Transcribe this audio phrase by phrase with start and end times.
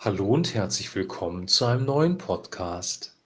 [0.00, 3.16] Hallo und herzlich willkommen zu einem neuen Podcast.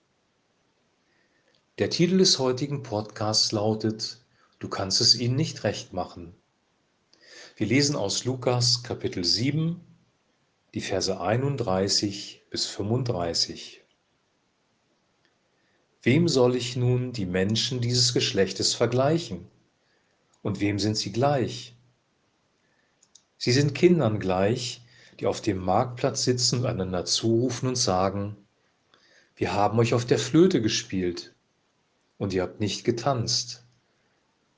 [1.76, 4.25] Der Titel des heutigen Podcasts lautet
[4.58, 6.35] Du kannst es ihnen nicht recht machen.
[7.57, 9.82] Wir lesen aus Lukas Kapitel 7,
[10.73, 13.84] die Verse 31 bis 35.
[16.00, 19.46] Wem soll ich nun die Menschen dieses Geschlechtes vergleichen?
[20.41, 21.77] Und wem sind sie gleich?
[23.36, 24.82] Sie sind Kindern gleich,
[25.21, 28.36] die auf dem Marktplatz sitzen und einander zurufen und sagen,
[29.36, 31.35] wir haben euch auf der Flöte gespielt
[32.19, 33.64] und ihr habt nicht getanzt.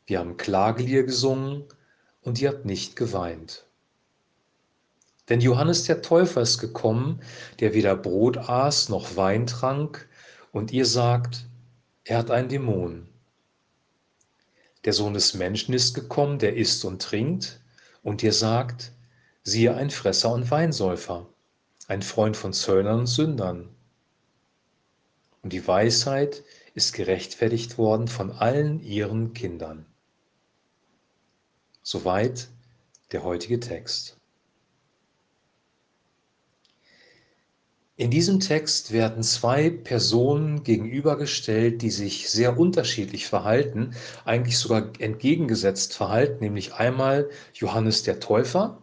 [0.07, 1.65] Wir haben Klagelier gesungen
[2.23, 3.65] und ihr habt nicht geweint.
[5.29, 7.21] Denn Johannes der Täufer ist gekommen,
[7.61, 10.09] der weder Brot aß noch Wein trank,
[10.53, 11.47] und ihr sagt,
[12.05, 13.09] er hat einen Dämon.
[14.85, 17.61] Der Sohn des Menschen ist gekommen, der isst und trinkt,
[18.03, 18.93] und ihr sagt,
[19.45, 21.27] siehe ein Fresser und Weinsäufer,
[21.87, 23.69] ein Freund von Zöllnern und Sündern.
[25.43, 26.43] Und die Weisheit
[26.73, 29.85] ist gerechtfertigt worden von allen ihren Kindern.
[31.83, 32.49] Soweit
[33.13, 34.17] der heutige Text.
[37.97, 45.95] In diesem Text werden zwei Personen gegenübergestellt, die sich sehr unterschiedlich verhalten, eigentlich sogar entgegengesetzt
[45.95, 48.83] verhalten, nämlich einmal Johannes der Täufer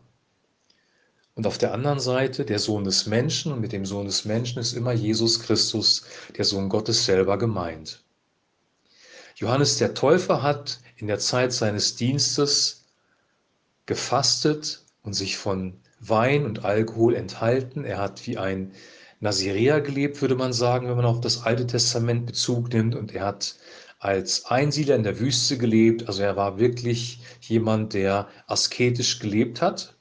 [1.41, 4.59] und auf der anderen Seite der Sohn des Menschen und mit dem Sohn des Menschen
[4.59, 6.03] ist immer Jesus Christus,
[6.37, 8.03] der Sohn Gottes selber gemeint.
[9.37, 12.85] Johannes der Täufer hat in der Zeit seines Dienstes
[13.87, 17.85] gefastet und sich von Wein und Alkohol enthalten.
[17.85, 18.73] Er hat wie ein
[19.19, 22.93] Nazireer gelebt, würde man sagen, wenn man auf das Alte Testament Bezug nimmt.
[22.93, 23.55] Und er hat
[23.97, 26.07] als Einsiedler in der Wüste gelebt.
[26.07, 29.95] Also er war wirklich jemand, der asketisch gelebt hat.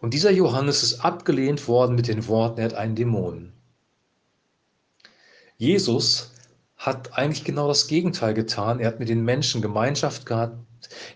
[0.00, 3.52] Und dieser Johannes ist abgelehnt worden mit den Worten, er hat einen Dämon.
[5.58, 6.32] Jesus
[6.76, 8.78] hat eigentlich genau das Gegenteil getan.
[8.78, 10.58] Er hat mit den Menschen Gemeinschaft gehabt.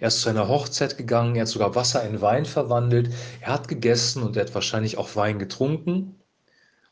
[0.01, 1.37] Er ist zu einer Hochzeit gegangen.
[1.37, 3.13] Er hat sogar Wasser in Wein verwandelt.
[3.41, 6.17] Er hat gegessen und er hat wahrscheinlich auch Wein getrunken.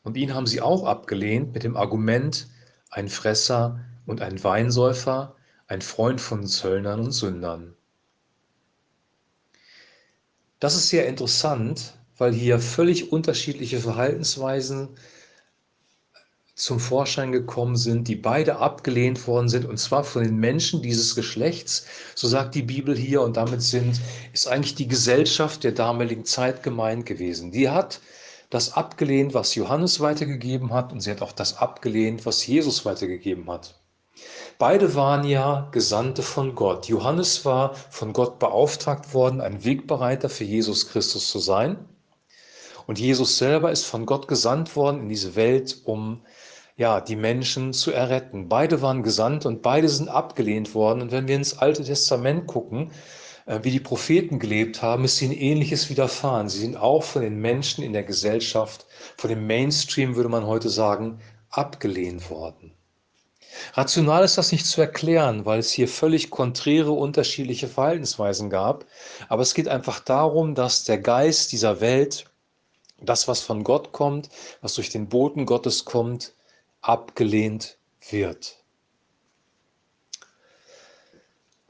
[0.03, 2.47] Und ihn haben sie auch abgelehnt mit dem Argument,
[2.91, 5.35] ein Fresser und ein Weinsäufer,
[5.67, 7.75] ein Freund von Zöllnern und Sündern.
[10.59, 14.89] Das ist sehr interessant, weil hier völlig unterschiedliche Verhaltensweisen
[16.53, 21.15] zum Vorschein gekommen sind, die beide abgelehnt worden sind, und zwar von den Menschen dieses
[21.15, 24.01] Geschlechts, so sagt die Bibel hier, und damit sind,
[24.33, 27.51] ist eigentlich die Gesellschaft der damaligen Zeit gemeint gewesen.
[27.51, 28.01] Die hat
[28.49, 33.49] das abgelehnt, was Johannes weitergegeben hat, und sie hat auch das abgelehnt, was Jesus weitergegeben
[33.49, 33.78] hat.
[34.57, 36.87] Beide waren ja Gesandte von Gott.
[36.87, 41.77] Johannes war von Gott beauftragt worden, ein Wegbereiter für Jesus Christus zu sein.
[42.87, 46.21] Und Jesus selber ist von Gott gesandt worden in diese Welt, um
[46.75, 48.49] ja, die Menschen zu erretten.
[48.49, 51.01] Beide waren gesandt und beide sind abgelehnt worden.
[51.01, 52.91] Und wenn wir ins Alte Testament gucken,
[53.45, 56.49] äh, wie die Propheten gelebt haben, ist ihnen ähnliches widerfahren.
[56.49, 58.85] Sie sind auch von den Menschen in der Gesellschaft,
[59.17, 61.19] von dem Mainstream würde man heute sagen,
[61.49, 62.73] abgelehnt worden.
[63.73, 68.85] Rational ist das nicht zu erklären, weil es hier völlig konträre, unterschiedliche Verhaltensweisen gab.
[69.27, 72.25] Aber es geht einfach darum, dass der Geist dieser Welt,
[73.01, 74.29] das, was von Gott kommt,
[74.61, 76.33] was durch den Boten Gottes kommt,
[76.81, 77.77] abgelehnt
[78.09, 78.58] wird.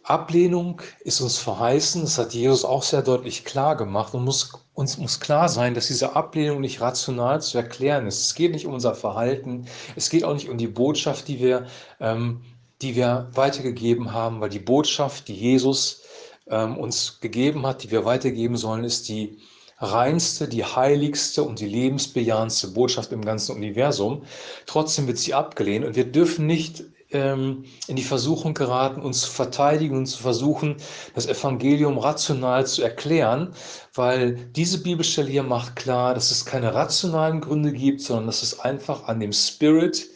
[0.09, 4.97] Ablehnung ist uns verheißen, das hat Jesus auch sehr deutlich klar gemacht und muss, uns
[4.97, 8.22] muss klar sein, dass diese Ablehnung nicht rational zu erklären ist.
[8.22, 11.68] Es geht nicht um unser Verhalten, es geht auch nicht um die Botschaft, die wir,
[12.00, 12.42] ähm,
[12.81, 16.02] die wir weitergegeben haben, weil die Botschaft, die Jesus
[16.48, 19.38] ähm, uns gegeben hat, die wir weitergeben sollen, ist die
[19.78, 24.24] reinste, die heiligste und die lebensbejahendste Botschaft im ganzen Universum.
[24.66, 29.31] Trotzdem wird sie abgelehnt und wir dürfen nicht ähm, in die Versuchung geraten, uns zu
[29.31, 30.78] verteidigen und zu versuchen,
[31.16, 33.53] das Evangelium rational zu erklären,
[33.94, 38.60] weil diese Bibelstelle hier macht klar, dass es keine rationalen Gründe gibt, sondern dass es
[38.60, 40.10] einfach an dem Spirit,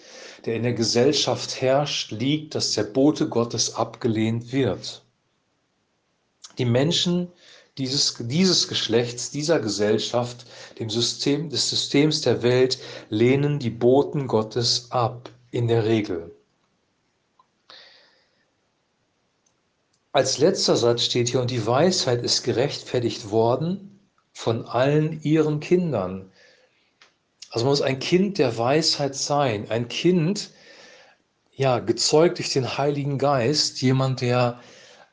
[0.46, 5.04] der in der Gesellschaft herrscht, liegt, dass der Bote Gottes abgelehnt wird.
[6.58, 7.30] Die Menschen
[7.78, 10.46] dieses, dieses Geschlechts, dieser Gesellschaft,
[10.78, 12.78] dem System, des Systems der Welt,
[13.10, 16.36] lehnen die Boten Gottes ab, in der Regel.
[20.14, 24.00] Als letzter Satz steht hier, und die Weisheit ist gerechtfertigt worden
[24.32, 26.32] von allen ihren Kindern.
[27.50, 30.52] Also man muss ein Kind der Weisheit sein, ein Kind,
[31.52, 34.60] ja, gezeugt durch den Heiligen Geist, jemand, der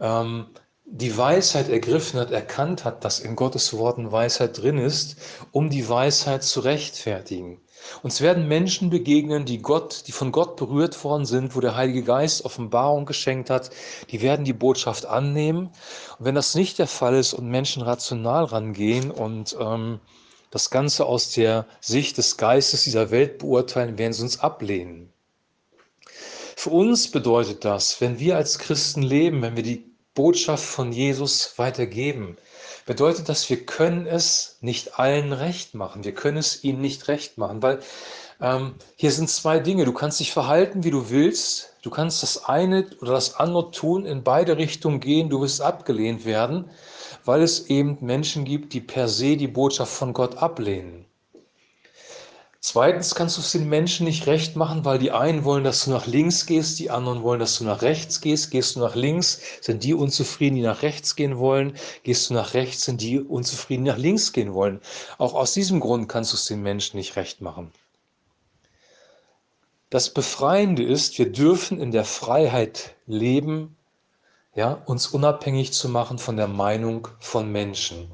[0.01, 0.49] ähm,
[0.93, 5.17] die Weisheit ergriffen hat, erkannt hat, dass in Gottes Worten Weisheit drin ist,
[5.53, 7.61] um die Weisheit zu rechtfertigen.
[8.03, 12.03] Uns werden Menschen begegnen, die Gott, die von Gott berührt worden sind, wo der Heilige
[12.03, 13.71] Geist Offenbarung geschenkt hat,
[14.11, 15.71] die werden die Botschaft annehmen.
[16.19, 20.01] Und wenn das nicht der Fall ist und Menschen rational rangehen und ähm,
[20.51, 25.13] das Ganze aus der Sicht des Geistes dieser Welt beurteilen, werden sie uns ablehnen.
[26.57, 29.90] Für uns bedeutet das, wenn wir als Christen leben, wenn wir die
[30.21, 32.37] Botschaft von Jesus weitergeben,
[32.85, 36.05] bedeutet das, wir können es nicht allen recht machen.
[36.05, 37.81] Wir können es ihnen nicht recht machen, weil
[38.39, 39.87] ähm, hier sind zwei Dinge.
[39.87, 41.73] Du kannst dich verhalten, wie du willst.
[41.81, 45.31] Du kannst das eine oder das andere tun, in beide Richtungen gehen.
[45.31, 46.69] Du wirst abgelehnt werden,
[47.25, 51.07] weil es eben Menschen gibt, die per se die Botschaft von Gott ablehnen.
[52.63, 55.91] Zweitens kannst du es den Menschen nicht recht machen, weil die einen wollen, dass du
[55.91, 58.51] nach links gehst, die anderen wollen, dass du nach rechts gehst.
[58.51, 61.75] Gehst du nach links, sind die unzufrieden, die nach rechts gehen wollen.
[62.03, 64.83] Gehst du nach rechts, sind die unzufrieden, die nach links gehen wollen.
[65.17, 67.73] Auch aus diesem Grund kannst du es den Menschen nicht recht machen.
[69.89, 73.75] Das Befreiende ist, wir dürfen in der Freiheit leben,
[74.55, 78.11] ja, uns unabhängig zu machen von der Meinung von Menschen.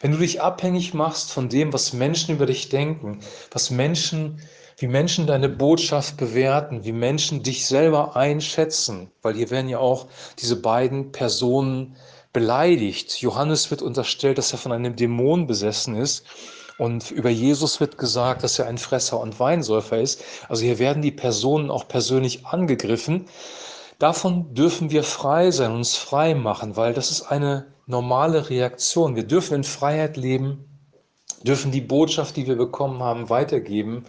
[0.00, 3.20] Wenn du dich abhängig machst von dem, was Menschen über dich denken,
[3.50, 4.40] was Menschen,
[4.78, 10.06] wie Menschen deine Botschaft bewerten, wie Menschen dich selber einschätzen, weil hier werden ja auch
[10.38, 11.96] diese beiden Personen
[12.32, 13.20] beleidigt.
[13.20, 16.24] Johannes wird unterstellt, dass er von einem Dämon besessen ist.
[16.78, 20.22] Und über Jesus wird gesagt, dass er ein Fresser und Weinsäufer ist.
[20.48, 23.26] Also hier werden die Personen auch persönlich angegriffen.
[23.98, 29.16] Davon dürfen wir frei sein, uns frei machen, weil das ist eine normale Reaktion.
[29.16, 30.64] Wir dürfen in Freiheit leben,
[31.42, 34.04] dürfen die Botschaft, die wir bekommen haben, weitergeben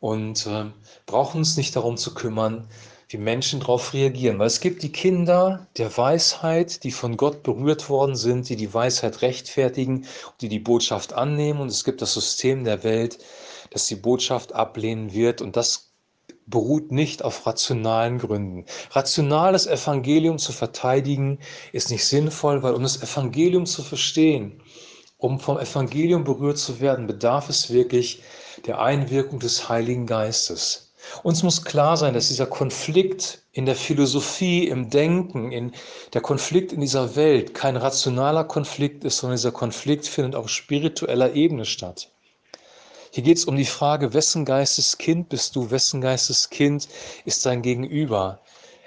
[0.00, 0.64] und äh,
[1.04, 2.66] brauchen uns nicht darum zu kümmern,
[3.10, 4.38] wie Menschen darauf reagieren.
[4.38, 8.72] Weil es gibt die Kinder der Weisheit, die von Gott berührt worden sind, die die
[8.72, 10.06] Weisheit rechtfertigen,
[10.40, 11.60] die die Botschaft annehmen.
[11.60, 13.18] Und es gibt das System der Welt,
[13.70, 15.42] das die Botschaft ablehnen wird.
[15.42, 15.89] Und das
[16.46, 18.64] beruht nicht auf rationalen Gründen.
[18.90, 21.38] Rationales Evangelium zu verteidigen
[21.72, 24.62] ist nicht sinnvoll, weil um das Evangelium zu verstehen,
[25.18, 28.22] um vom Evangelium berührt zu werden, bedarf es wirklich
[28.66, 30.92] der Einwirkung des Heiligen Geistes.
[31.22, 35.72] Uns muss klar sein, dass dieser Konflikt in der Philosophie, im Denken, in
[36.12, 41.34] der Konflikt in dieser Welt kein rationaler Konflikt ist, sondern dieser Konflikt findet auf spiritueller
[41.34, 42.12] Ebene statt.
[43.12, 46.88] Hier geht es um die Frage, wessen Geistes Kind bist du, wessen Geistes Kind
[47.24, 48.40] ist dein Gegenüber.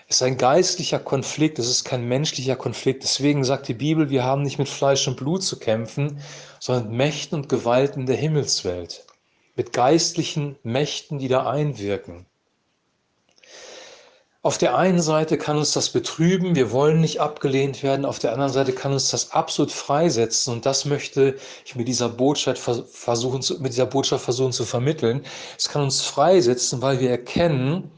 [0.08, 3.04] Es ist ein geistlicher Konflikt, es ist kein menschlicher Konflikt.
[3.04, 6.22] Deswegen sagt die Bibel, wir haben nicht mit Fleisch und Blut zu kämpfen,
[6.60, 9.06] sondern mit Mächten und Gewalten der Himmelswelt.
[9.56, 12.26] Mit geistlichen Mächten, die da einwirken.
[14.46, 18.34] Auf der einen Seite kann uns das betrüben, wir wollen nicht abgelehnt werden, auf der
[18.34, 23.42] anderen Seite kann uns das absolut freisetzen und das möchte ich mit dieser Botschaft versuchen,
[23.62, 25.26] mit dieser Botschaft versuchen zu vermitteln.
[25.58, 27.90] Es kann uns freisetzen, weil wir erkennen,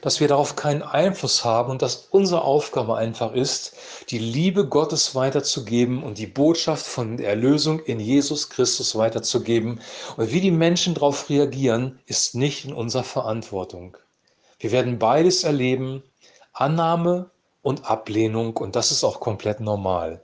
[0.00, 3.76] dass wir darauf keinen Einfluss haben und dass unsere Aufgabe einfach ist,
[4.10, 9.80] die Liebe Gottes weiterzugeben und die Botschaft von der Erlösung in Jesus Christus weiterzugeben.
[10.16, 13.96] Und wie die Menschen darauf reagieren, ist nicht in unserer Verantwortung.
[14.62, 16.04] Wir werden beides erleben,
[16.52, 17.32] Annahme
[17.62, 20.22] und Ablehnung und das ist auch komplett normal.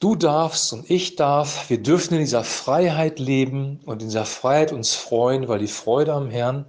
[0.00, 4.72] Du darfst und ich darf, wir dürfen in dieser Freiheit leben und in dieser Freiheit
[4.72, 6.64] uns freuen, weil die Freude am Herrn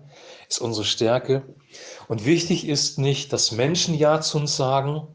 [0.50, 1.44] ist unsere Stärke.
[2.10, 5.08] Und wichtig ist nicht, dass Menschen Ja zu uns sagen,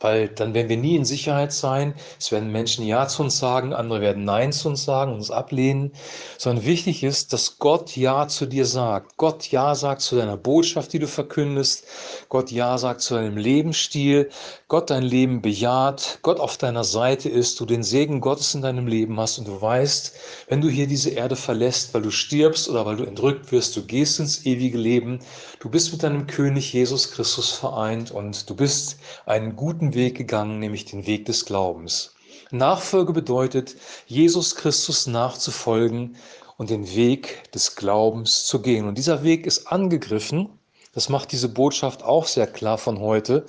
[0.00, 1.94] weil dann werden wir nie in Sicherheit sein.
[2.18, 5.92] Es werden Menschen Ja zu uns sagen, andere werden Nein zu uns sagen, uns ablehnen.
[6.36, 9.16] Sondern wichtig ist, dass Gott Ja zu dir sagt.
[9.16, 11.84] Gott Ja sagt zu deiner Botschaft, die du verkündest.
[12.28, 14.30] Gott Ja sagt zu deinem Lebensstil.
[14.68, 16.20] Gott dein Leben bejaht.
[16.22, 17.58] Gott auf deiner Seite ist.
[17.60, 19.38] Du den Segen Gottes in deinem Leben hast.
[19.38, 20.12] Und du weißt,
[20.48, 23.84] wenn du hier diese Erde verlässt, weil du stirbst oder weil du entrückt wirst, du
[23.84, 25.20] gehst ins ewige Leben.
[25.60, 30.18] Du bist mit deinem König Jesus Christus vereint und du bist einen guten guten Weg
[30.18, 32.14] gegangen, nämlich den Weg des Glaubens.
[32.50, 33.74] Nachfolge bedeutet,
[34.06, 36.16] Jesus Christus nachzufolgen
[36.58, 38.86] und den Weg des Glaubens zu gehen.
[38.86, 40.50] Und dieser Weg ist angegriffen.
[40.92, 43.46] Das macht diese Botschaft auch sehr klar von heute.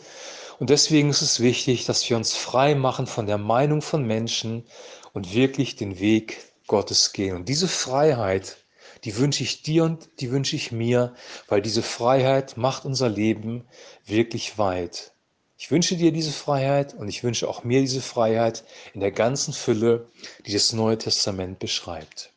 [0.59, 4.63] Und deswegen ist es wichtig, dass wir uns frei machen von der Meinung von Menschen
[5.11, 7.35] und wirklich den Weg Gottes gehen.
[7.35, 8.55] Und diese Freiheit,
[9.03, 11.15] die wünsche ich dir und die wünsche ich mir,
[11.49, 13.65] weil diese Freiheit macht unser Leben
[14.05, 15.11] wirklich weit.
[15.61, 18.63] Ich wünsche dir diese Freiheit und ich wünsche auch mir diese Freiheit
[18.93, 20.07] in der ganzen Fülle,
[20.45, 22.31] die das Neue Testament beschreibt.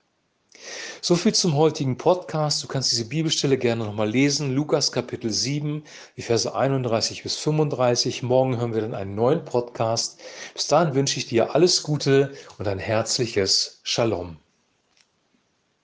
[1.01, 2.65] So viel zum heutigen Podcast.
[2.65, 4.53] Du kannst diese Bibelstelle gerne nochmal lesen.
[4.53, 5.85] Lukas Kapitel 7,
[6.17, 8.25] die Verse 31 bis 35.
[8.25, 10.21] Morgen hören wir dann einen neuen Podcast.
[10.53, 14.42] Bis dahin wünsche ich dir alles Gute und ein herzliches Shalom.